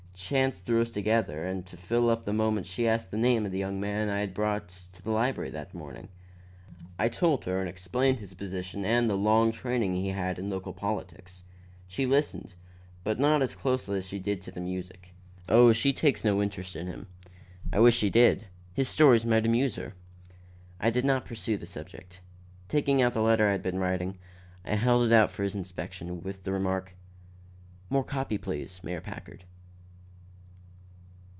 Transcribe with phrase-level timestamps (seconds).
[0.13, 3.51] Chance threw us together, and to fill up the moment she asked the name of
[3.51, 6.07] the young man I had brought into the library that morning.
[6.97, 10.49] I told her and explained his position and the long training he had had in
[10.49, 11.43] local politics.
[11.85, 12.53] She listened,
[13.03, 15.13] but not as closely as she did to the music.
[15.49, 17.07] Oh, she takes no interest in him.
[17.73, 19.95] I wish she did; his stories might amuse her."
[20.79, 22.21] I did not pursue the subject.
[22.69, 24.17] Taking out the letter I had been writing,
[24.63, 26.95] I held it out for his inspection, with the remark:
[27.89, 29.43] "More copy, please, Mayor Packard."